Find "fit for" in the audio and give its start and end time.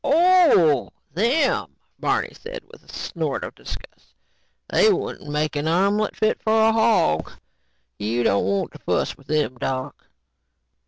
6.15-6.69